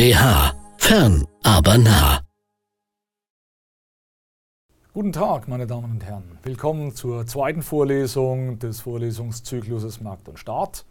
BH. 0.00 0.54
Fern, 0.78 1.26
aber 1.42 1.76
nah. 1.76 2.22
Guten 4.94 5.12
Tag, 5.12 5.46
meine 5.46 5.66
Damen 5.66 5.90
und 5.90 6.02
Herren. 6.02 6.38
Willkommen 6.42 6.94
zur 6.94 7.26
zweiten 7.26 7.60
Vorlesung 7.60 8.58
des 8.58 8.80
Vorlesungszykluses 8.80 10.00
Markt 10.00 10.26
und 10.30 10.38
Staat. 10.38 10.86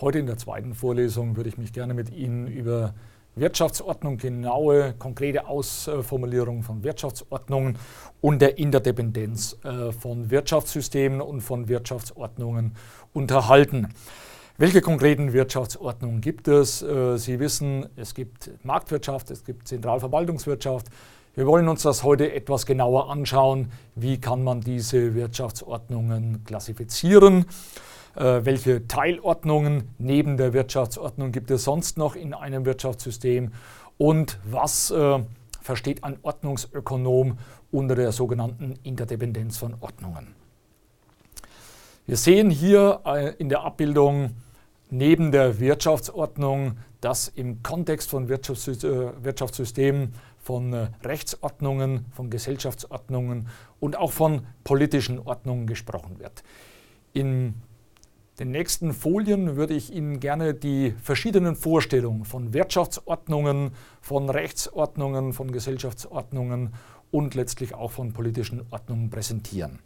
Heute 0.00 0.20
in 0.20 0.26
der 0.26 0.38
zweiten 0.38 0.72
Vorlesung 0.72 1.36
würde 1.36 1.48
ich 1.48 1.58
mich 1.58 1.72
gerne 1.72 1.94
mit 1.94 2.10
Ihnen 2.10 2.46
über 2.46 2.94
Wirtschaftsordnung, 3.34 4.18
genaue, 4.18 4.94
konkrete 5.00 5.48
Ausformulierung 5.48 6.62
von 6.62 6.84
Wirtschaftsordnungen 6.84 7.76
und 8.20 8.40
der 8.40 8.58
Interdependenz 8.58 9.58
äh, 9.64 9.90
von 9.90 10.30
Wirtschaftssystemen 10.30 11.20
und 11.20 11.40
von 11.40 11.66
Wirtschaftsordnungen 11.66 12.76
unterhalten. 13.12 13.88
Welche 14.56 14.82
konkreten 14.82 15.32
Wirtschaftsordnungen 15.32 16.20
gibt 16.20 16.46
es? 16.46 16.80
Äh, 16.80 17.16
Sie 17.18 17.40
wissen, 17.40 17.88
es 17.96 18.14
gibt 18.14 18.52
Marktwirtschaft, 18.62 19.32
es 19.32 19.44
gibt 19.44 19.66
Zentralverwaltungswirtschaft. 19.66 20.86
Wir 21.34 21.48
wollen 21.48 21.66
uns 21.66 21.82
das 21.82 22.04
heute 22.04 22.32
etwas 22.32 22.64
genauer 22.64 23.10
anschauen. 23.10 23.72
Wie 23.96 24.20
kann 24.20 24.44
man 24.44 24.60
diese 24.60 25.16
Wirtschaftsordnungen 25.16 26.44
klassifizieren? 26.44 27.46
Äh, 28.14 28.44
welche 28.44 28.86
Teilordnungen 28.86 29.88
neben 29.98 30.36
der 30.36 30.52
Wirtschaftsordnung 30.52 31.32
gibt 31.32 31.50
es 31.50 31.64
sonst 31.64 31.98
noch 31.98 32.14
in 32.14 32.32
einem 32.32 32.64
Wirtschaftssystem? 32.64 33.50
Und 33.98 34.38
was 34.44 34.92
äh, 34.92 35.18
versteht 35.62 36.04
ein 36.04 36.16
Ordnungsökonom 36.22 37.38
unter 37.72 37.96
der 37.96 38.12
sogenannten 38.12 38.78
Interdependenz 38.84 39.58
von 39.58 39.74
Ordnungen? 39.80 40.43
Wir 42.06 42.18
sehen 42.18 42.50
hier 42.50 43.00
in 43.38 43.48
der 43.48 43.62
Abbildung 43.62 44.36
neben 44.90 45.32
der 45.32 45.58
Wirtschaftsordnung, 45.58 46.76
dass 47.00 47.28
im 47.28 47.62
Kontext 47.62 48.10
von 48.10 48.24
äh, 48.24 48.28
Wirtschaftssystemen, 48.28 50.12
von 50.38 50.72
äh, 50.74 50.88
Rechtsordnungen, 51.02 52.04
von 52.10 52.28
Gesellschaftsordnungen 52.28 53.48
und 53.80 53.96
auch 53.96 54.12
von 54.12 54.46
politischen 54.64 55.18
Ordnungen 55.18 55.66
gesprochen 55.66 56.18
wird. 56.18 56.42
In 57.14 57.54
den 58.38 58.50
nächsten 58.50 58.92
Folien 58.92 59.56
würde 59.56 59.72
ich 59.72 59.90
Ihnen 59.90 60.20
gerne 60.20 60.52
die 60.52 60.94
verschiedenen 61.02 61.56
Vorstellungen 61.56 62.26
von 62.26 62.52
Wirtschaftsordnungen, 62.52 63.70
von 64.02 64.28
Rechtsordnungen, 64.28 65.32
von 65.32 65.50
Gesellschaftsordnungen 65.52 66.74
und 67.10 67.34
letztlich 67.34 67.74
auch 67.74 67.92
von 67.92 68.12
politischen 68.12 68.60
Ordnungen 68.70 69.08
präsentieren. 69.08 69.78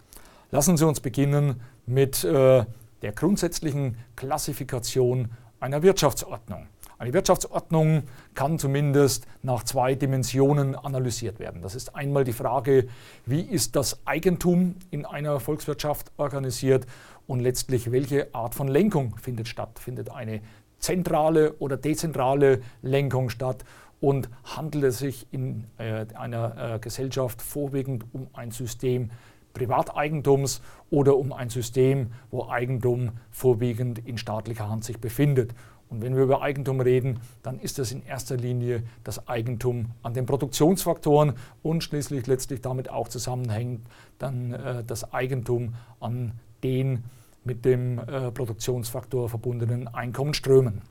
Lassen 0.51 0.79
Sie 0.79 0.87
uns 0.87 1.01
beginnen 1.01 1.61
mit 1.85 2.25
äh, 2.25 2.65
der 3.03 3.13
grundsätzlichen 3.13 3.99
Klassifikation 4.17 5.31
einer 5.61 5.83
Wirtschaftsordnung. 5.83 6.67
Eine 6.97 7.13
Wirtschaftsordnung 7.13 8.05
kann 8.35 8.59
zumindest 8.59 9.27
nach 9.43 9.63
zwei 9.65 9.95
Dimensionen 9.95 10.75
analysiert 10.75 11.39
werden. 11.39 11.61
Das 11.61 11.75
ist 11.75 11.95
einmal 11.95 12.25
die 12.25 12.33
Frage, 12.33 12.89
wie 13.27 13.43
ist 13.43 13.77
das 13.77 14.01
Eigentum 14.07 14.77
in 14.91 15.05
einer 15.05 15.39
Volkswirtschaft 15.39 16.11
organisiert 16.17 16.87
und 17.27 17.41
letztlich 17.41 17.93
welche 17.93 18.35
Art 18.35 18.55
von 18.55 18.69
Lenkung 18.69 19.17
findet 19.19 19.49
statt. 19.49 19.79
Findet 19.79 20.11
eine 20.11 20.41
zentrale 20.79 21.53
oder 21.59 21.77
dezentrale 21.77 22.63
Lenkung 22.81 23.29
statt 23.29 23.65
und 24.01 24.31
handelt 24.45 24.85
es 24.85 24.99
sich 24.99 25.27
in 25.31 25.65
äh, 25.77 26.07
einer 26.15 26.75
äh, 26.75 26.79
Gesellschaft 26.79 27.43
vorwiegend 27.43 28.07
um 28.13 28.29
ein 28.33 28.51
System 28.51 29.11
Privateigentums 29.55 30.61
oder 30.91 31.17
um 31.17 31.33
ein 31.33 31.51
System, 31.51 32.13
wo 32.31 32.49
Eigentum 32.49 33.13
vorwiegend 33.31 33.99
in 33.99 34.19
staatlicher 34.19 34.69
Hand 34.69 34.85
sich 34.85 34.99
befindet. 34.99 35.55
Und 35.89 36.03
wenn 36.03 36.15
wir 36.15 36.23
über 36.23 36.43
Eigentum 36.43 36.81
reden, 36.81 37.21
dann 37.43 37.59
ist 37.59 37.79
das 37.79 37.93
in 37.93 38.05
erster 38.05 38.37
Linie 38.37 38.83
das 39.05 39.27
Eigentum 39.27 39.93
an 40.03 40.13
den 40.13 40.27
Produktionsfaktoren 40.27 41.35
und 41.63 41.83
schließlich 41.83 42.27
letztlich 42.27 42.61
damit 42.61 42.91
auch 42.91 43.09
zusammenhängt 43.09 43.87
dann 44.19 44.53
äh, 44.53 44.85
das 44.85 45.13
Eigentum 45.15 45.75
an 45.99 46.33
den 46.63 47.05
mit 47.45 47.65
dem 47.65 47.99
äh, 47.99 48.31
Produktionsfaktor 48.31 49.29
verbundenen 49.29 49.89
Einkommensströmen. 49.89 50.83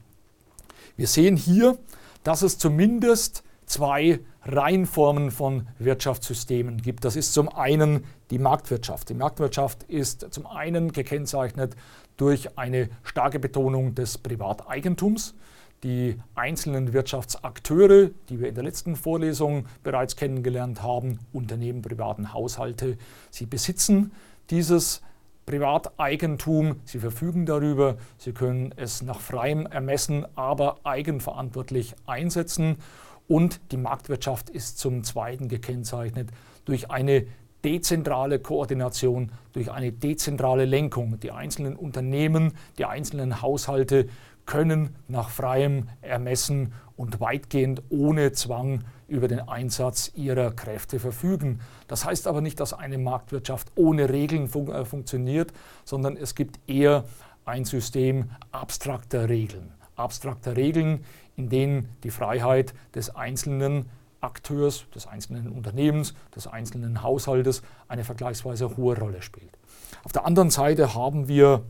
Wir 0.95 1.07
sehen 1.07 1.37
hier, 1.37 1.77
dass 2.23 2.41
es 2.41 2.57
zumindest 2.57 3.43
zwei 3.67 4.21
Reihenformen 4.43 5.29
von 5.29 5.67
Wirtschaftssystemen 5.77 6.81
gibt. 6.81 7.05
Das 7.05 7.15
ist 7.15 7.33
zum 7.33 7.49
einen 7.49 8.05
die 8.31 8.39
Marktwirtschaft. 8.39 9.09
Die 9.09 9.13
Marktwirtschaft 9.13 9.83
ist 9.83 10.33
zum 10.33 10.47
einen 10.47 10.91
gekennzeichnet 10.91 11.75
durch 12.15 12.57
eine 12.57 12.89
starke 13.03 13.39
Betonung 13.39 13.93
des 13.93 14.17
Privateigentums. 14.17 15.35
Die 15.83 16.17
einzelnen 16.33 16.93
Wirtschaftsakteure, 16.93 18.09
die 18.29 18.39
wir 18.39 18.49
in 18.49 18.55
der 18.55 18.63
letzten 18.63 18.95
Vorlesung 18.95 19.67
bereits 19.83 20.15
kennengelernt 20.15 20.81
haben, 20.81 21.19
Unternehmen, 21.33 21.83
privaten 21.83 22.33
Haushalte, 22.33 22.97
sie 23.29 23.45
besitzen 23.45 24.11
dieses 24.49 25.01
Privateigentum, 25.45 26.77
sie 26.83 26.99
verfügen 26.99 27.45
darüber, 27.45 27.97
sie 28.17 28.31
können 28.31 28.73
es 28.75 29.03
nach 29.03 29.19
freiem 29.19 29.67
Ermessen, 29.67 30.25
aber 30.35 30.79
eigenverantwortlich 30.83 31.95
einsetzen 32.07 32.77
und 33.27 33.59
die 33.71 33.77
Marktwirtschaft 33.77 34.49
ist 34.49 34.77
zum 34.77 35.03
Zweiten 35.03 35.47
gekennzeichnet 35.47 36.29
durch 36.65 36.89
eine 36.91 37.25
dezentrale 37.63 38.39
Koordination, 38.39 39.31
durch 39.53 39.71
eine 39.71 39.91
dezentrale 39.91 40.65
Lenkung. 40.65 41.19
Die 41.19 41.31
einzelnen 41.31 41.75
Unternehmen, 41.75 42.53
die 42.77 42.85
einzelnen 42.85 43.41
Haushalte 43.41 44.07
können 44.45 44.95
nach 45.07 45.29
freiem 45.29 45.89
Ermessen 46.01 46.73
und 46.95 47.19
weitgehend 47.19 47.83
ohne 47.89 48.31
Zwang 48.31 48.83
über 49.07 49.27
den 49.27 49.41
Einsatz 49.41 50.11
ihrer 50.15 50.51
Kräfte 50.51 50.99
verfügen. 50.99 51.59
Das 51.87 52.05
heißt 52.05 52.27
aber 52.27 52.41
nicht, 52.41 52.59
dass 52.59 52.73
eine 52.73 52.97
Marktwirtschaft 52.97 53.71
ohne 53.75 54.09
Regeln 54.09 54.47
fun 54.47 54.69
äh, 54.69 54.85
funktioniert, 54.85 55.53
sondern 55.85 56.17
es 56.17 56.35
gibt 56.35 56.59
eher 56.67 57.03
ein 57.45 57.65
System 57.65 58.31
abstrakter 58.51 59.29
Regeln. 59.29 59.71
Abstrakter 59.95 60.55
Regeln, 60.55 61.03
in 61.37 61.49
denen 61.49 61.89
die 62.03 62.09
Freiheit 62.09 62.73
des 62.93 63.15
einzelnen 63.15 63.89
Akteurs, 64.19 64.85
des 64.93 65.07
einzelnen 65.07 65.49
Unternehmens, 65.49 66.13
des 66.35 66.47
einzelnen 66.47 67.03
Haushaltes 67.03 67.61
eine 67.87 68.03
vergleichsweise 68.03 68.75
hohe 68.75 68.97
Rolle 68.97 69.21
spielt. 69.21 69.57
Auf 70.03 70.11
der 70.11 70.25
anderen 70.25 70.49
Seite 70.49 70.95
haben 70.95 71.27
wir 71.27 71.63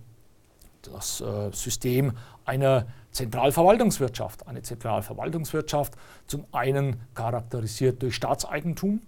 das 0.81 1.21
äh, 1.21 1.51
System 1.51 2.13
einer 2.45 2.87
Zentralverwaltungswirtschaft. 3.11 4.47
Eine 4.47 4.61
Zentralverwaltungswirtschaft 4.61 5.95
zum 6.27 6.45
einen 6.51 7.01
charakterisiert 7.13 8.01
durch 8.01 8.15
Staatseigentum. 8.15 9.01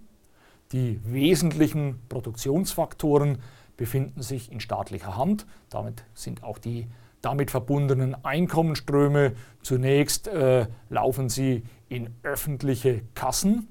Die 0.72 1.00
wesentlichen 1.04 2.00
Produktionsfaktoren 2.08 3.38
befinden 3.76 4.22
sich 4.22 4.52
in 4.52 4.60
staatlicher 4.60 5.16
Hand. 5.16 5.46
Damit 5.70 6.04
sind 6.14 6.44
auch 6.44 6.58
die 6.58 6.86
damit 7.22 7.50
verbundenen 7.50 8.24
Einkommensströme. 8.24 9.32
Zunächst 9.62 10.28
äh, 10.28 10.66
laufen 10.88 11.28
sie 11.28 11.62
in 11.88 12.14
öffentliche 12.22 13.02
Kassen 13.14 13.68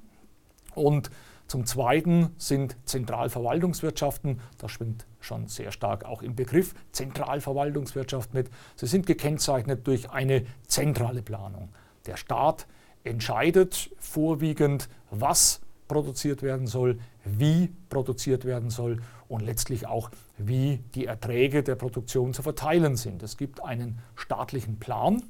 und 0.76 1.10
zum 1.48 1.66
Zweiten 1.66 2.30
sind 2.38 2.78
Zentralverwaltungswirtschaften, 2.86 4.40
das 4.60 4.70
schwingt 4.70 5.08
schon 5.20 5.48
sehr 5.48 5.72
stark 5.72 6.06
auch 6.06 6.22
im 6.22 6.36
Begriff 6.36 6.76
Zentralverwaltungswirtschaft 6.92 8.36
mit, 8.36 8.52
sie 8.76 8.86
sind 8.86 9.08
gekennzeichnet 9.08 9.88
durch 9.88 10.12
eine 10.12 10.46
zentrale 10.68 11.24
Planung. 11.24 11.70
Der 12.06 12.18
Staat 12.18 12.68
entscheidet 13.04 13.90
vorwiegend, 13.98 14.90
was 15.10 15.62
produziert 15.90 16.42
werden 16.42 16.68
soll, 16.68 17.00
wie 17.26 17.74
produziert 17.90 18.46
werden 18.46 18.70
soll 18.70 19.02
und 19.28 19.42
letztlich 19.42 19.88
auch, 19.88 20.10
wie 20.38 20.78
die 20.96 21.06
Erträge 21.06 21.62
der 21.64 21.76
Produktion 21.76 22.34
zu 22.34 22.42
verteilen 22.42 22.96
sind. 22.96 23.22
Es 23.22 23.36
gibt 23.36 23.62
einen 23.62 24.00
staatlichen 24.16 24.80
Plan, 24.80 25.22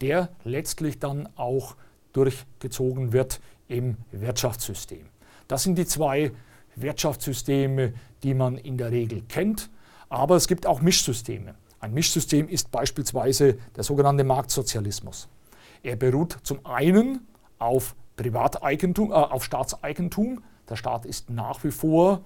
der 0.00 0.28
letztlich 0.44 1.00
dann 1.00 1.28
auch 1.34 1.74
durchgezogen 2.12 3.12
wird 3.12 3.40
im 3.66 3.96
Wirtschaftssystem. 4.12 5.06
Das 5.48 5.64
sind 5.64 5.76
die 5.76 5.86
zwei 5.86 6.30
Wirtschaftssysteme, 6.76 7.94
die 8.22 8.34
man 8.34 8.56
in 8.56 8.76
der 8.76 8.92
Regel 8.92 9.22
kennt, 9.28 9.70
aber 10.08 10.36
es 10.36 10.46
gibt 10.46 10.66
auch 10.66 10.80
Mischsysteme. 10.80 11.54
Ein 11.80 11.94
Mischsystem 11.94 12.48
ist 12.48 12.70
beispielsweise 12.70 13.58
der 13.74 13.84
sogenannte 13.84 14.24
Marktsozialismus. 14.24 15.28
Er 15.82 15.96
beruht 15.96 16.36
zum 16.42 16.64
einen 16.66 17.26
auf 17.58 17.96
Privateigentum, 18.20 19.12
äh, 19.12 19.14
auf 19.14 19.44
Staatseigentum. 19.44 20.42
Der 20.68 20.76
Staat 20.76 21.06
ist 21.06 21.30
nach 21.30 21.64
wie 21.64 21.70
vor 21.70 22.20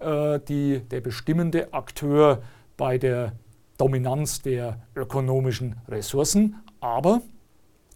äh, 0.00 0.40
die, 0.40 0.80
der 0.80 1.00
bestimmende 1.00 1.72
Akteur 1.72 2.42
bei 2.76 2.98
der 2.98 3.32
Dominanz 3.78 4.42
der 4.42 4.80
ökonomischen 4.96 5.76
Ressourcen. 5.86 6.56
Aber 6.80 7.20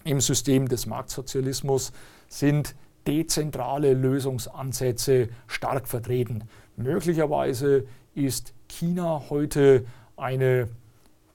im 0.05 0.21
System 0.21 0.69
des 0.69 0.87
Marktsozialismus 0.87 1.91
sind 2.29 2.77
dezentrale 3.09 3.95
Lösungsansätze 3.95 5.31
stark 5.49 5.89
vertreten. 5.89 6.45
Möglicherweise 6.77 7.85
ist 8.15 8.55
China 8.69 9.25
heute 9.29 9.87
eine, 10.17 10.69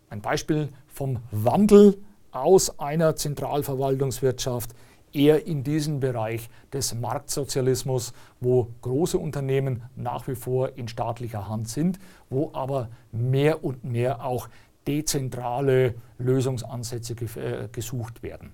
ein 0.10 0.22
Beispiel 0.22 0.70
vom 0.88 1.18
Wandel 1.32 1.98
aus 2.32 2.80
einer 2.80 3.18
Zentralverwaltungswirtschaft 3.18 4.72
eher 5.16 5.48
in 5.48 5.64
diesen 5.64 6.00
Bereich 6.00 6.50
des 6.74 6.94
Marktsozialismus, 6.94 8.14
wo 8.40 8.70
große 8.82 9.18
Unternehmen 9.18 9.84
nach 9.96 10.28
wie 10.28 10.36
vor 10.36 10.78
in 10.78 10.88
staatlicher 10.88 11.48
Hand 11.48 11.70
sind, 11.70 12.00
wo 12.30 12.52
aber 12.54 12.90
mehr 13.12 13.64
und 13.64 13.84
mehr 13.84 14.24
auch 14.24 14.50
dezentrale 14.88 15.96
Lösungsansätze 16.18 17.14
äh, 17.40 17.68
gesucht 17.72 18.22
werden. 18.22 18.52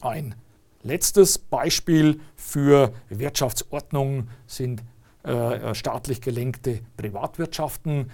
Ein 0.00 0.34
letztes 0.82 1.38
Beispiel 1.38 2.20
für 2.36 2.92
Wirtschaftsordnung 3.08 4.28
sind 4.46 4.82
äh, 5.24 5.74
staatlich 5.74 6.20
gelenkte 6.20 6.80
Privatwirtschaften. 6.96 8.10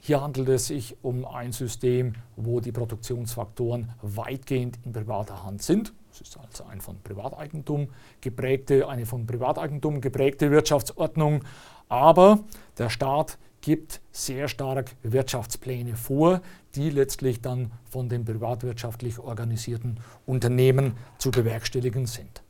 Hier 0.00 0.20
handelt 0.20 0.48
es 0.48 0.66
sich 0.66 0.96
um 1.02 1.24
ein 1.24 1.52
System, 1.52 2.14
wo 2.36 2.60
die 2.60 2.72
Produktionsfaktoren 2.72 3.90
weitgehend 4.02 4.78
in 4.84 4.92
privater 4.92 5.44
Hand 5.44 5.62
sind. 5.62 5.92
Es 6.14 6.20
ist 6.20 6.38
also 6.38 6.62
eine 6.64 6.80
von 6.80 7.00
Privateigentum 7.02 7.88
geprägte, 8.20 8.88
eine 8.88 9.04
von 9.04 9.26
Privateigentum 9.26 10.00
geprägte 10.00 10.52
Wirtschaftsordnung. 10.52 11.42
Aber 11.88 12.44
der 12.78 12.88
Staat 12.88 13.36
gibt 13.62 14.00
sehr 14.12 14.46
stark 14.46 14.94
Wirtschaftspläne 15.02 15.96
vor, 15.96 16.40
die 16.76 16.90
letztlich 16.90 17.40
dann 17.40 17.72
von 17.90 18.08
den 18.08 18.24
privatwirtschaftlich 18.24 19.18
organisierten 19.18 19.98
Unternehmen 20.24 20.92
zu 21.18 21.32
bewerkstelligen 21.32 22.06
sind. 22.06 22.44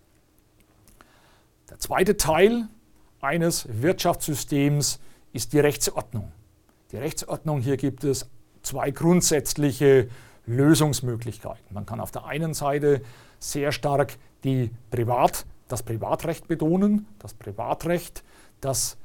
Der 1.71 1.79
zweite 1.79 2.19
Teil 2.19 2.69
eines 3.23 3.67
Wirtschaftssystems 3.81 5.01
ist 5.33 5.55
die 5.55 5.61
Rechtsordnung. 5.61 6.33
Die 6.93 6.99
Rechtsordnung, 6.99 7.63
hier 7.63 7.79
gibt 7.79 8.05
es 8.05 8.29
zwei 8.61 8.91
grundsätzliche 8.91 10.11
Lösungsmöglichkeiten. 10.47 11.67
Man 11.73 11.87
kann 11.87 12.01
auf 12.01 12.11
der 12.11 12.27
einen 12.27 12.55
Seite 12.55 13.03
sehr 13.39 13.73
stark 13.73 14.17
die 14.45 14.71
Privat, 14.91 15.47
das 15.69 15.83
Privatrecht 15.83 16.49
betonen, 16.49 17.07
das 17.19 17.35
Privatrecht, 17.35 18.23
das 18.61 18.99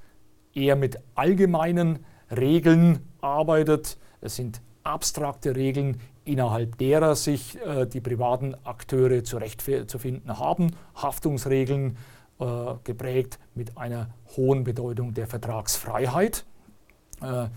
eher 0.54 0.76
mit 0.76 1.00
allgemeinen 1.16 2.06
Regeln 2.30 3.00
arbeitet. 3.22 3.98
Es 4.22 4.36
sind 4.36 4.62
abstrakte 4.84 5.56
Regeln, 5.56 6.00
innerhalb 6.26 6.78
derer 6.78 7.16
sich 7.16 7.58
äh, 7.66 7.86
die 7.86 8.02
privaten 8.02 8.56
Akteure 8.64 9.24
zurechtzufinden 9.24 10.38
haben. 10.38 10.76
Haftungsregeln 10.96 11.98
äh, 12.40 12.46
geprägt 12.84 13.40
mit 13.56 13.78
einer 13.78 14.10
hohen 14.38 14.64
Bedeutung 14.64 15.14
der 15.14 15.28
Vertragsfreiheit. 15.28 16.46
Äh, 17.22 17.48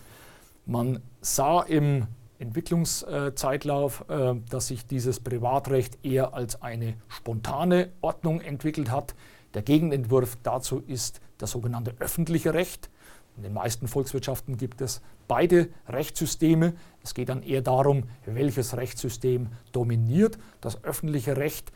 man 0.64 1.02
sah 1.20 1.62
im 1.62 2.06
Entwicklungszeitlauf, 2.42 4.04
äh, 4.08 4.34
dass 4.50 4.66
sich 4.66 4.86
dieses 4.86 5.20
Privatrecht 5.20 6.04
eher 6.04 6.34
als 6.34 6.60
eine 6.60 6.94
spontane 7.08 7.92
Ordnung 8.00 8.40
entwickelt 8.40 8.90
hat. 8.90 9.14
Der 9.54 9.62
Gegenentwurf 9.62 10.36
dazu 10.42 10.82
ist 10.86 11.20
das 11.38 11.52
sogenannte 11.52 11.94
öffentliche 11.98 12.52
Recht. 12.52 12.90
In 13.36 13.44
den 13.44 13.54
meisten 13.54 13.88
Volkswirtschaften 13.88 14.56
gibt 14.56 14.80
es 14.80 15.00
beide 15.26 15.68
Rechtssysteme. 15.88 16.74
Es 17.02 17.14
geht 17.14 17.30
dann 17.30 17.42
eher 17.42 17.62
darum, 17.62 18.04
welches 18.26 18.76
Rechtssystem 18.76 19.48
dominiert. 19.72 20.38
Das 20.60 20.84
öffentliche 20.84 21.36
Recht 21.36 21.72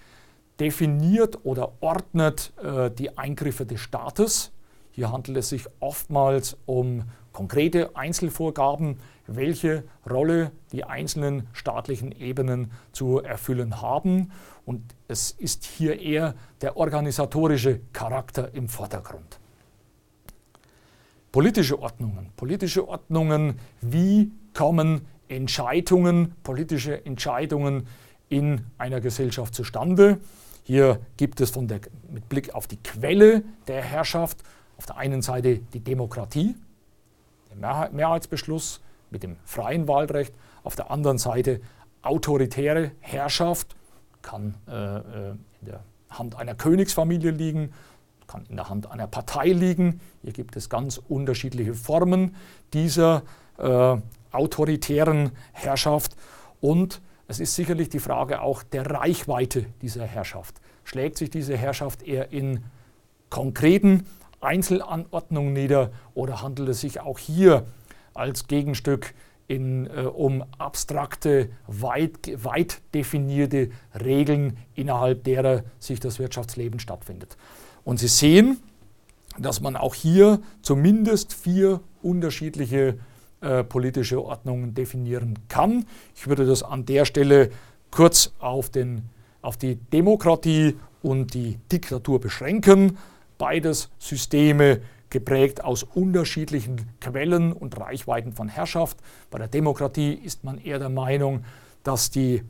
definiert 0.60 1.44
oder 1.44 1.72
ordnet 1.80 2.52
äh, 2.62 2.90
die 2.90 3.16
Eingriffe 3.16 3.64
des 3.64 3.80
Staates. 3.80 4.52
Hier 4.96 5.12
handelt 5.12 5.36
es 5.36 5.50
sich 5.50 5.66
oftmals 5.78 6.56
um 6.66 7.04
konkrete 7.32 7.94
Einzelvorgaben, 7.94 8.98
welche 9.28 9.84
Rolle 10.08 10.50
die 10.72 10.82
einzelnen 10.82 11.46
staatlichen 11.52 12.10
Ebenen 12.10 12.72
zu 12.90 13.20
erfüllen 13.20 13.80
haben. 13.80 14.32
Und 14.64 14.82
es 15.06 15.30
ist 15.30 15.64
hier 15.64 16.00
eher 16.00 16.34
der 16.60 16.76
organisatorische 16.76 17.80
Charakter 17.92 18.52
im 18.54 18.68
Vordergrund 18.68 19.38
politische 21.36 21.78
Ordnungen. 21.78 22.30
Politische 22.34 22.88
Ordnungen, 22.88 23.58
wie 23.82 24.32
kommen 24.54 25.02
Entscheidungen, 25.28 26.34
politische 26.42 27.04
Entscheidungen 27.04 27.86
in 28.30 28.62
einer 28.78 29.02
Gesellschaft 29.02 29.54
zustande. 29.54 30.18
Hier 30.62 30.98
gibt 31.18 31.42
es 31.42 31.50
von 31.50 31.68
der, 31.68 31.80
mit 32.10 32.30
Blick 32.30 32.54
auf 32.54 32.66
die 32.66 32.78
Quelle 32.78 33.42
der 33.68 33.82
Herrschaft 33.82 34.38
auf 34.78 34.86
der 34.86 34.96
einen 34.96 35.22
Seite 35.22 35.58
die 35.58 35.80
Demokratie, 35.80 36.54
der 37.50 37.90
Mehrheitsbeschluss 37.92 38.80
mit 39.10 39.22
dem 39.22 39.36
freien 39.44 39.88
Wahlrecht, 39.88 40.34
auf 40.62 40.76
der 40.76 40.90
anderen 40.90 41.18
Seite 41.18 41.60
autoritäre 42.02 42.92
Herrschaft, 43.00 43.74
kann 44.22 44.54
äh, 44.68 44.72
äh 44.72 45.30
in 45.60 45.66
der 45.66 45.80
Hand 46.10 46.36
einer 46.36 46.54
Königsfamilie 46.54 47.30
liegen, 47.30 47.72
kann 48.26 48.44
in 48.48 48.56
der 48.56 48.68
Hand 48.68 48.90
einer 48.90 49.06
Partei 49.06 49.48
liegen. 49.48 50.00
Hier 50.22 50.32
gibt 50.32 50.56
es 50.56 50.68
ganz 50.68 50.98
unterschiedliche 51.08 51.74
Formen 51.74 52.34
dieser 52.72 53.22
äh, 53.58 53.96
autoritären 54.32 55.32
Herrschaft. 55.52 56.16
Und 56.60 57.00
es 57.28 57.40
ist 57.40 57.54
sicherlich 57.54 57.88
die 57.88 57.98
Frage 57.98 58.40
auch 58.40 58.62
der 58.62 58.88
Reichweite 58.90 59.66
dieser 59.82 60.04
Herrschaft. 60.04 60.60
Schlägt 60.84 61.18
sich 61.18 61.30
diese 61.30 61.56
Herrschaft 61.56 62.02
eher 62.02 62.32
in 62.32 62.64
konkreten 63.30 64.06
Einzelanordnungen 64.46 65.52
nieder 65.52 65.90
oder 66.14 66.42
handelt 66.42 66.68
es 66.68 66.80
sich 66.80 67.00
auch 67.00 67.18
hier 67.18 67.64
als 68.14 68.46
Gegenstück 68.46 69.14
in, 69.48 69.86
äh, 69.86 70.02
um 70.02 70.44
abstrakte, 70.58 71.50
weit, 71.66 72.30
weit 72.42 72.80
definierte 72.94 73.70
Regeln, 73.94 74.56
innerhalb 74.74 75.24
derer 75.24 75.64
sich 75.78 76.00
das 76.00 76.18
Wirtschaftsleben 76.18 76.80
stattfindet? 76.80 77.36
Und 77.84 77.98
Sie 77.98 78.08
sehen, 78.08 78.58
dass 79.38 79.60
man 79.60 79.76
auch 79.76 79.94
hier 79.94 80.40
zumindest 80.62 81.34
vier 81.34 81.80
unterschiedliche 82.02 82.98
äh, 83.40 83.64
politische 83.64 84.24
Ordnungen 84.24 84.74
definieren 84.74 85.38
kann. 85.48 85.84
Ich 86.14 86.26
würde 86.26 86.46
das 86.46 86.62
an 86.62 86.86
der 86.86 87.04
Stelle 87.04 87.50
kurz 87.90 88.32
auf, 88.38 88.70
den, 88.70 89.02
auf 89.42 89.56
die 89.56 89.76
Demokratie 89.76 90.76
und 91.02 91.34
die 91.34 91.58
Diktatur 91.70 92.18
beschränken. 92.18 92.96
Beides 93.38 93.90
Systeme 93.98 94.80
geprägt 95.10 95.64
aus 95.64 95.82
unterschiedlichen 95.82 96.88
Quellen 97.00 97.52
und 97.52 97.78
Reichweiten 97.78 98.32
von 98.32 98.48
Herrschaft. 98.48 98.98
Bei 99.30 99.38
der 99.38 99.48
Demokratie 99.48 100.12
ist 100.12 100.44
man 100.44 100.58
eher 100.58 100.78
der 100.78 100.88
Meinung, 100.88 101.44
dass 101.82 102.10
die 102.10 102.42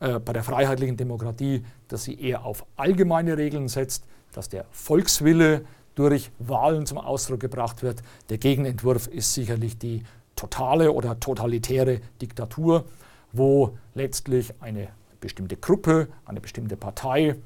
äh, 0.00 0.18
bei 0.18 0.32
der 0.32 0.42
freiheitlichen 0.44 0.96
Demokratie, 0.96 1.64
dass 1.88 2.04
sie 2.04 2.20
eher 2.20 2.44
auf 2.44 2.66
allgemeine 2.76 3.36
Regeln 3.36 3.68
setzt, 3.68 4.04
dass 4.32 4.48
der 4.48 4.66
Volkswille 4.70 5.64
durch 5.94 6.30
Wahlen 6.38 6.86
zum 6.86 6.98
Ausdruck 6.98 7.40
gebracht 7.40 7.82
wird. 7.82 8.02
Der 8.28 8.38
Gegenentwurf 8.38 9.06
ist 9.06 9.32
sicherlich 9.32 9.78
die 9.78 10.02
totale 10.36 10.92
oder 10.92 11.18
totalitäre 11.18 12.00
Diktatur, 12.20 12.84
wo 13.32 13.76
letztlich 13.94 14.52
eine 14.60 14.88
bestimmte 15.20 15.56
Gruppe, 15.56 16.08
eine 16.26 16.40
bestimmte 16.40 16.76
Partei, 16.76 17.36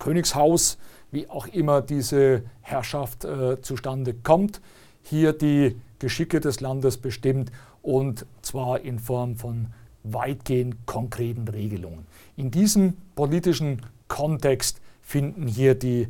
Königshaus, 0.00 0.76
wie 1.14 1.28
auch 1.28 1.46
immer 1.46 1.80
diese 1.80 2.42
Herrschaft 2.60 3.24
äh, 3.24 3.60
zustande 3.62 4.14
kommt, 4.14 4.60
hier 5.02 5.32
die 5.32 5.76
Geschicke 5.98 6.40
des 6.40 6.60
Landes 6.60 6.98
bestimmt 6.98 7.50
und 7.82 8.26
zwar 8.42 8.80
in 8.80 8.98
Form 8.98 9.36
von 9.36 9.68
weitgehend 10.02 10.86
konkreten 10.86 11.48
Regelungen. 11.48 12.06
In 12.36 12.50
diesem 12.50 12.94
politischen 13.14 13.82
Kontext 14.08 14.80
finden 15.02 15.46
hier 15.46 15.74
die 15.74 16.08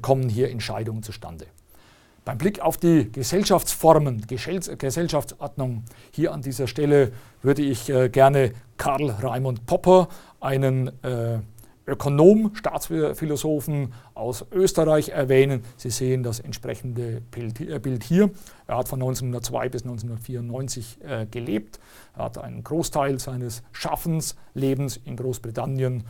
kommen 0.00 0.30
hier 0.30 0.50
Entscheidungen 0.50 1.02
zustande. 1.02 1.46
Beim 2.24 2.38
Blick 2.38 2.60
auf 2.60 2.78
die 2.78 3.12
Gesellschaftsformen, 3.12 4.26
Gesellschaftsordnung, 4.26 5.84
hier 6.12 6.32
an 6.32 6.40
dieser 6.40 6.66
Stelle 6.66 7.12
würde 7.42 7.62
ich 7.62 7.90
äh, 7.90 8.08
gerne 8.08 8.52
Karl 8.78 9.10
Raimund 9.10 9.66
Popper, 9.66 10.08
einen 10.40 10.88
äh, 11.04 11.40
Ökonom, 11.86 12.52
Staatsphilosophen 12.54 13.92
aus 14.14 14.44
Österreich 14.52 15.10
erwähnen. 15.10 15.62
Sie 15.76 15.90
sehen 15.90 16.22
das 16.22 16.40
entsprechende 16.40 17.22
äh, 17.36 17.78
Bild 17.78 18.04
hier. 18.04 18.30
Er 18.66 18.78
hat 18.78 18.88
von 18.88 19.00
1902 19.00 19.68
bis 19.68 19.82
1994 19.82 20.98
gelebt. 21.30 21.78
Er 22.16 22.24
hat 22.24 22.38
einen 22.38 22.64
Großteil 22.64 23.20
seines 23.20 23.62
Schaffens, 23.72 24.36
Lebens 24.54 25.00
in 25.04 25.16
Großbritannien 25.16 26.04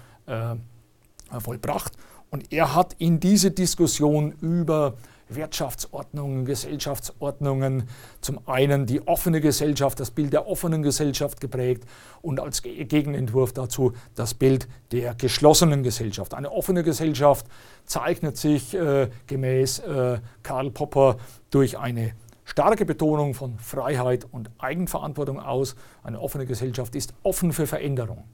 vollbracht 1.39 1.93
und 2.31 2.53
er 2.53 2.75
hat 2.75 2.95
in 2.99 3.21
diese 3.21 3.51
Diskussion 3.51 4.33
über 4.41 4.95
Wirtschaftsordnungen, 5.29 6.45
Gesellschaftsordnungen, 6.45 7.89
zum 8.21 8.41
einen 8.47 8.87
die 8.87 9.07
offene 9.07 9.41
Gesellschaft, 9.41 9.99
das 9.99 10.11
Bild 10.11 10.33
der 10.33 10.47
offenen 10.47 10.83
Gesellschaft 10.83 11.41
geprägt 11.41 11.85
und 12.23 12.41
als 12.41 12.63
Gegenentwurf 12.63 13.53
dazu 13.53 13.93
das 14.15 14.35
Bild 14.35 14.69
der 14.93 15.15
geschlossenen 15.15 15.83
Gesellschaft. 15.83 16.35
Eine 16.35 16.53
offene 16.53 16.83
Gesellschaft 16.83 17.47
zeichnet 17.85 18.37
sich 18.37 18.75
äh, 18.75 19.09
gemäß 19.27 19.81
äh, 19.81 20.19
Karl 20.43 20.71
Popper 20.71 21.17
durch 21.51 21.79
eine 21.79 22.13
starke 22.45 22.87
Betonung 22.87 23.35
von 23.35 23.59
Freiheit 23.59 24.27
und 24.31 24.51
Eigenverantwortung 24.59 25.41
aus. 25.41 25.77
Eine 26.03 26.21
offene 26.21 26.47
Gesellschaft 26.47 26.95
ist 26.95 27.13
offen 27.23 27.53
für 27.53 27.67
Veränderung. 27.67 28.25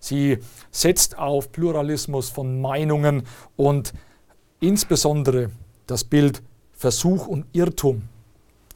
Sie 0.00 0.38
setzt 0.70 1.18
auf 1.18 1.52
Pluralismus 1.52 2.30
von 2.30 2.60
Meinungen 2.60 3.22
und 3.56 3.92
insbesondere 4.58 5.50
das 5.90 6.04
Bild 6.04 6.42
Versuch 6.72 7.26
und 7.26 7.46
Irrtum 7.52 8.02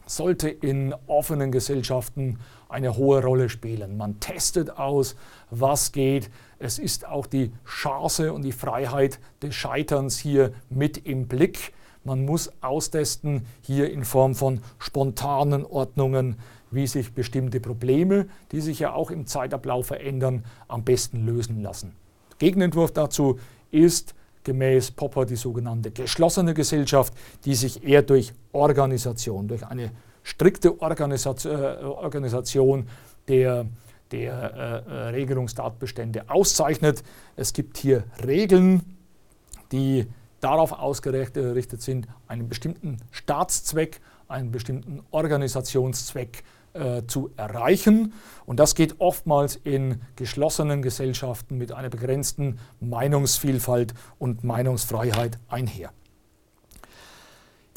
sollte 0.05 0.49
in 0.49 0.95
offenen 1.07 1.53
Gesellschaften 1.53 2.39
eine 2.69 2.97
hohe 2.97 3.23
Rolle 3.23 3.49
spielen. 3.49 3.97
Man 3.97 4.21
testet 4.21 4.79
aus, 4.79 5.15
was 5.49 5.93
geht. 5.93 6.29
Es 6.59 6.79
ist 6.79 7.07
auch 7.07 7.27
die 7.27 7.53
Chance 7.65 8.33
und 8.33 8.43
die 8.43 8.53
Freiheit 8.53 9.21
des 9.43 9.55
Scheiterns 9.55 10.19
hier 10.19 10.53
mit 10.69 11.07
im 11.07 11.29
Blick. 11.29 11.73
Man 12.03 12.25
muss 12.25 12.51
austesten 12.61 13.47
hier 13.63 13.91
in 13.91 14.05
Form 14.05 14.35
von 14.35 14.61
spontanen 14.79 15.65
Ordnungen, 15.65 16.37
wie 16.71 16.87
sich 16.87 17.15
bestimmte 17.15 17.61
Probleme, 17.61 18.27
die 18.51 18.61
sich 18.61 18.81
ja 18.81 18.93
auch 18.93 19.11
im 19.11 19.27
Zeitablauf 19.27 19.87
verändern, 19.87 20.45
am 20.67 20.83
besten 20.83 21.25
lösen 21.25 21.63
lassen. 21.63 21.95
Gegenentwurf 22.39 22.91
dazu 22.91 23.39
ist 23.71 24.15
gemäß 24.45 24.91
Popper 24.93 25.25
die 25.25 25.37
sogenannte 25.37 25.91
geschlossene 25.91 26.55
Gesellschaft, 26.55 27.13
die 27.45 27.55
sich 27.55 27.83
eher 27.83 28.03
durch 28.03 28.33
Organisation, 28.53 29.49
durch 29.49 29.67
eine 29.67 29.91
strikte 30.23 30.81
Organisation, 30.81 31.53
äh, 31.53 31.85
Organisation 31.85 32.89
der, 33.29 33.67
der 34.11 34.33
äh, 34.33 35.09
Regelungstatbestände 35.09 36.29
auszeichnet. 36.29 37.03
Es 37.37 37.53
gibt 37.53 37.79
hier 37.79 38.05
Regeln, 38.25 38.83
die 39.73 40.07
darauf 40.41 40.73
ausgerichtet 40.73 41.83
sind, 41.83 42.07
einen 42.29 42.49
bestimmten 42.49 42.99
Staatszweck, 43.11 44.01
einen 44.29 44.51
bestimmten 44.51 45.03
Organisationszweck 45.11 46.45
äh, 46.75 47.03
zu 47.07 47.31
erreichen. 47.37 48.13
Und 48.47 48.61
das 48.61 48.75
geht 48.75 49.01
oftmals 49.01 49.57
in 49.57 50.01
geschlossenen 50.17 50.83
Gesellschaften 50.83 51.57
mit 51.57 51.73
einer 51.73 51.89
begrenzten 51.89 52.59
Meinungsvielfalt 52.81 53.95
und 54.19 54.45
Meinungsfreiheit 54.45 55.39
einher. 55.49 55.93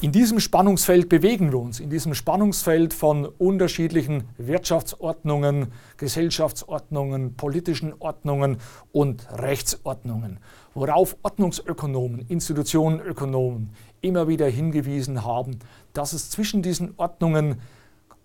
In 0.00 0.12
diesem 0.12 0.38
Spannungsfeld 0.38 1.08
bewegen 1.08 1.50
wir 1.50 1.58
uns, 1.58 1.80
in 1.80 1.90
diesem 1.90 2.14
Spannungsfeld 2.14 2.94
von 2.94 3.26
unterschiedlichen 3.26 4.28
Wirtschaftsordnungen, 4.36 5.72
Gesellschaftsordnungen, 5.96 7.34
politischen 7.34 7.92
Ordnungen 7.98 8.58
und 8.92 9.26
Rechtsordnungen, 9.32 10.38
worauf 10.74 11.16
Ordnungsökonomen, 11.22 12.26
Institutionenökonomen 12.28 13.70
immer 14.00 14.28
wieder 14.28 14.46
hingewiesen 14.46 15.24
haben, 15.24 15.58
dass 15.94 16.12
es 16.12 16.30
zwischen 16.30 16.62
diesen 16.62 16.94
Ordnungen 16.96 17.60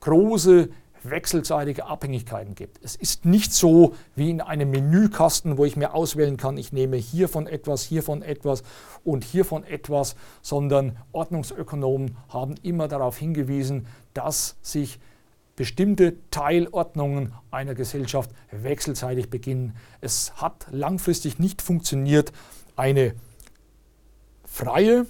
große 0.03 0.69
wechselseitige 1.03 1.85
Abhängigkeiten 1.85 2.55
gibt. 2.55 2.79
Es 2.83 2.95
ist 2.95 3.25
nicht 3.25 3.53
so 3.53 3.95
wie 4.15 4.29
in 4.29 4.41
einem 4.41 4.69
Menükasten, 4.69 5.57
wo 5.57 5.65
ich 5.65 5.75
mir 5.75 5.93
auswählen 5.93 6.37
kann, 6.37 6.57
ich 6.57 6.73
nehme 6.73 6.97
hiervon 6.97 7.47
etwas, 7.47 7.83
hiervon 7.83 8.21
etwas 8.21 8.63
und 9.03 9.23
hiervon 9.23 9.63
etwas, 9.63 10.15
sondern 10.41 10.97
Ordnungsökonomen 11.13 12.17
haben 12.29 12.55
immer 12.63 12.87
darauf 12.87 13.17
hingewiesen, 13.17 13.87
dass 14.13 14.57
sich 14.61 14.99
bestimmte 15.55 16.15
Teilordnungen 16.31 17.33
einer 17.51 17.75
Gesellschaft 17.75 18.31
wechselseitig 18.51 19.29
beginnen. 19.29 19.75
Es 20.01 20.33
hat 20.35 20.67
langfristig 20.71 21.39
nicht 21.39 21.61
funktioniert, 21.61 22.33
eine 22.75 23.13
freie, 24.45 25.05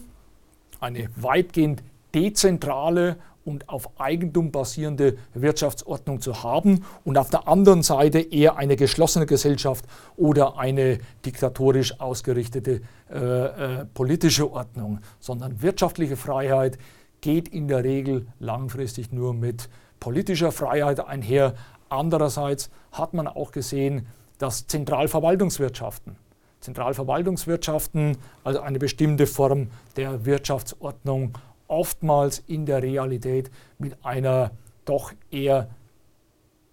eine 0.79 1.09
weitgehend 1.15 1.81
dezentrale 2.13 3.17
und 3.45 3.69
auf 3.69 3.99
Eigentum 3.99 4.51
basierende 4.51 5.17
Wirtschaftsordnung 5.33 6.21
zu 6.21 6.43
haben 6.43 6.85
und 7.03 7.17
auf 7.17 7.29
der 7.29 7.47
anderen 7.47 7.83
Seite 7.83 8.19
eher 8.19 8.57
eine 8.57 8.75
geschlossene 8.75 9.25
Gesellschaft 9.25 9.85
oder 10.15 10.57
eine 10.57 10.99
diktatorisch 11.25 11.99
ausgerichtete 11.99 12.81
äh, 13.11 13.17
äh, 13.17 13.85
politische 13.93 14.51
Ordnung, 14.51 14.99
sondern 15.19 15.61
wirtschaftliche 15.61 16.15
Freiheit 16.15 16.77
geht 17.21 17.47
in 17.47 17.67
der 17.67 17.83
Regel 17.83 18.27
langfristig 18.39 19.11
nur 19.11 19.33
mit 19.33 19.69
politischer 19.99 20.51
Freiheit 20.51 20.99
einher. 20.99 21.53
Andererseits 21.89 22.69
hat 22.91 23.13
man 23.13 23.27
auch 23.27 23.51
gesehen, 23.51 24.07
dass 24.37 24.67
Zentralverwaltungswirtschaften, 24.67 26.17
Zentralverwaltungswirtschaften, 26.59 28.17
also 28.43 28.59
eine 28.59 28.79
bestimmte 28.79 29.27
Form 29.27 29.67
der 29.95 30.25
Wirtschaftsordnung 30.25 31.33
oftmals 31.67 32.43
in 32.47 32.65
der 32.65 32.83
Realität 32.83 33.51
mit 33.77 33.95
einer 34.03 34.51
doch 34.85 35.13
eher 35.31 35.69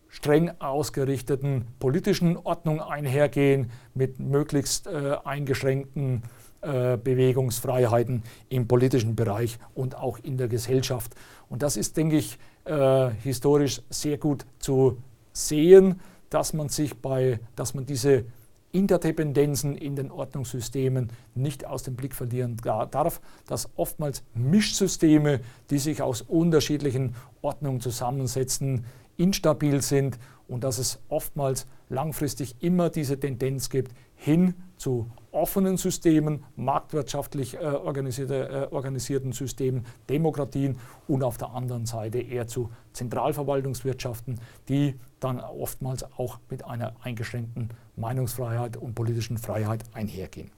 streng 0.08 0.50
ausgerichteten 0.58 1.66
politischen 1.78 2.36
Ordnung 2.36 2.80
einhergehen, 2.80 3.70
mit 3.94 4.18
möglichst 4.18 4.86
äh, 4.86 5.16
eingeschränkten 5.24 6.22
äh, 6.62 6.96
Bewegungsfreiheiten 6.96 8.22
im 8.48 8.66
politischen 8.66 9.14
Bereich 9.14 9.58
und 9.74 9.96
auch 9.96 10.18
in 10.18 10.36
der 10.36 10.48
Gesellschaft. 10.48 11.14
Und 11.48 11.62
das 11.62 11.76
ist, 11.76 11.96
denke 11.96 12.16
ich, 12.16 12.38
äh, 12.64 13.10
historisch 13.22 13.80
sehr 13.88 14.18
gut 14.18 14.44
zu 14.58 14.98
sehen, 15.32 16.00
dass 16.28 16.52
man 16.52 16.68
sich 16.68 16.96
bei, 16.98 17.40
dass 17.56 17.74
man 17.74 17.86
diese 17.86 18.24
Interdependenzen 18.72 19.76
in 19.76 19.96
den 19.96 20.10
Ordnungssystemen 20.10 21.10
nicht 21.34 21.66
aus 21.66 21.82
dem 21.82 21.96
Blick 21.96 22.14
verlieren 22.14 22.56
darf, 22.56 23.20
dass 23.46 23.68
oftmals 23.76 24.22
Mischsysteme, 24.34 25.40
die 25.70 25.78
sich 25.78 26.02
aus 26.02 26.22
unterschiedlichen 26.22 27.14
Ordnungen 27.42 27.80
zusammensetzen, 27.80 28.84
instabil 29.16 29.82
sind 29.82 30.18
und 30.48 30.64
dass 30.64 30.78
es 30.78 30.98
oftmals 31.08 31.66
langfristig 31.88 32.56
immer 32.60 32.90
diese 32.90 33.18
Tendenz 33.18 33.68
gibt 33.68 33.92
hin 34.14 34.54
zu 34.76 35.10
offenen 35.32 35.76
Systemen, 35.76 36.44
marktwirtschaftlich 36.56 37.54
äh, 37.54 37.58
organisierte, 37.58 38.68
äh, 38.70 38.74
organisierten 38.74 39.32
Systemen, 39.32 39.86
Demokratien 40.08 40.78
und 41.06 41.22
auf 41.22 41.38
der 41.38 41.50
anderen 41.50 41.86
Seite 41.86 42.18
eher 42.18 42.46
zu 42.46 42.70
Zentralverwaltungswirtschaften, 42.92 44.40
die 44.68 44.98
dann 45.20 45.40
oftmals 45.40 46.04
auch 46.16 46.38
mit 46.48 46.64
einer 46.64 46.94
eingeschränkten 47.02 47.70
Meinungsfreiheit 47.96 48.76
und 48.76 48.94
politischen 48.94 49.38
Freiheit 49.38 49.84
einhergehen. 49.92 50.50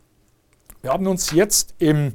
Wir 0.81 0.93
haben 0.93 1.07
uns 1.07 1.31
jetzt 1.33 1.75
im 1.79 2.15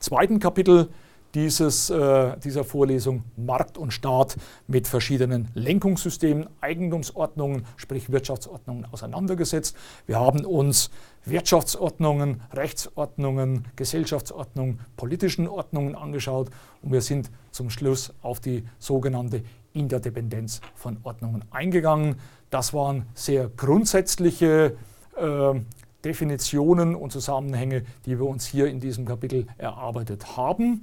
zweiten 0.00 0.38
Kapitel 0.38 0.88
dieses, 1.36 1.90
äh, 1.90 2.38
dieser 2.38 2.64
Vorlesung 2.64 3.22
Markt 3.36 3.76
und 3.76 3.92
Staat 3.92 4.38
mit 4.66 4.88
verschiedenen 4.88 5.48
Lenkungssystemen, 5.52 6.48
Eigentumsordnungen, 6.62 7.66
sprich 7.76 8.10
Wirtschaftsordnungen 8.10 8.86
auseinandergesetzt. 8.90 9.76
Wir 10.06 10.18
haben 10.18 10.46
uns 10.46 10.90
Wirtschaftsordnungen, 11.26 12.40
Rechtsordnungen, 12.54 13.66
Gesellschaftsordnungen, 13.76 14.80
politischen 14.96 15.46
Ordnungen 15.46 15.94
angeschaut 15.94 16.48
und 16.80 16.92
wir 16.92 17.02
sind 17.02 17.30
zum 17.50 17.68
Schluss 17.68 18.14
auf 18.22 18.40
die 18.40 18.64
sogenannte 18.78 19.42
Interdependenz 19.74 20.62
von 20.74 20.96
Ordnungen 21.02 21.44
eingegangen. 21.50 22.16
Das 22.48 22.72
waren 22.72 23.04
sehr 23.12 23.50
grundsätzliche 23.54 24.74
äh, 25.16 25.60
Definitionen 26.02 26.94
und 26.94 27.12
Zusammenhänge, 27.12 27.82
die 28.06 28.18
wir 28.18 28.26
uns 28.26 28.46
hier 28.46 28.68
in 28.68 28.80
diesem 28.80 29.04
Kapitel 29.04 29.46
erarbeitet 29.58 30.38
haben. 30.38 30.80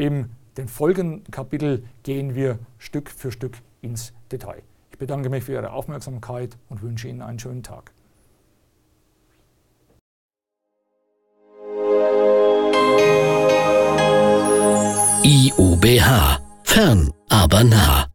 In 0.00 0.30
den 0.56 0.66
folgenden 0.66 1.30
Kapitel 1.30 1.84
gehen 2.04 2.34
wir 2.34 2.58
Stück 2.78 3.10
für 3.10 3.30
Stück 3.30 3.58
ins 3.82 4.14
Detail. 4.32 4.62
Ich 4.90 4.96
bedanke 4.96 5.28
mich 5.28 5.44
für 5.44 5.52
Ihre 5.52 5.72
Aufmerksamkeit 5.72 6.56
und 6.70 6.80
wünsche 6.80 7.06
Ihnen 7.06 7.20
einen 7.20 7.38
schönen 7.38 7.62
Tag. 7.62 7.92
IUBH. 15.22 16.38
Fern, 16.64 17.12
aber 17.28 17.62
nah. 17.62 18.09